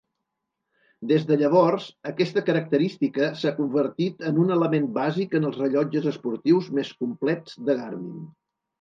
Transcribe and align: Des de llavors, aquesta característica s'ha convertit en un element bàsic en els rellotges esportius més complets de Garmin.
Des 1.11 1.27
de 1.31 1.37
llavors, 1.41 1.89
aquesta 2.13 2.43
característica 2.47 3.29
s'ha 3.43 3.53
convertit 3.61 4.27
en 4.33 4.43
un 4.47 4.57
element 4.59 4.91
bàsic 4.99 5.39
en 5.43 5.49
els 5.53 5.63
rellotges 5.65 6.13
esportius 6.17 6.75
més 6.81 6.95
complets 7.07 7.65
de 7.71 7.83
Garmin. 7.85 8.31